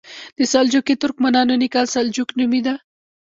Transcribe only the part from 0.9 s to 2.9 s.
ترکمنانو نیکه سلجوق نومېده.